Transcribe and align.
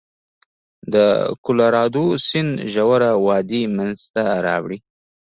د 0.93 0.95
کلورادو 1.45 2.05
سیند 2.27 2.51
ژوره 2.73 3.11
وادي 3.25 3.63
منځته 3.75 4.23
راوړي. 4.45 4.77